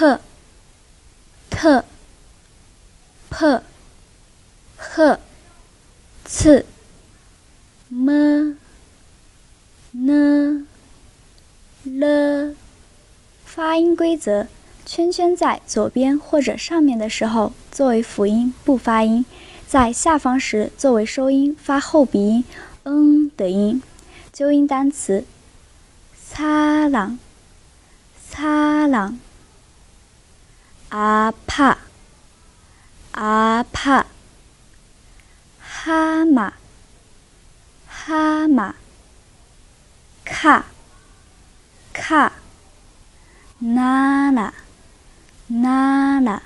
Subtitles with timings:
[0.00, 0.18] 克、
[1.50, 1.84] 特、
[3.28, 3.62] 破、
[4.74, 5.20] 赫、
[6.24, 6.64] 次、
[7.90, 8.56] 么、
[9.90, 10.66] 呢、
[11.84, 12.54] 了。
[13.44, 14.46] 发音规则：
[14.86, 19.26] 圈圈在左边或者上面的时候作为辅音不发音，
[19.68, 22.44] 在下方时作为收音发后鼻音
[22.84, 23.82] “嗯”的音。
[24.32, 25.26] 纠音单词：
[26.26, 27.18] 擦朗、
[28.30, 29.18] 擦朗、
[30.90, 31.78] 阿帕、
[33.12, 34.06] 阿帕、
[35.60, 36.52] 哈马、
[37.86, 38.74] 哈马、
[40.24, 40.66] 卡、
[41.92, 42.32] 卡。
[43.60, 44.52] 娜娜，
[45.46, 46.42] 娜娜。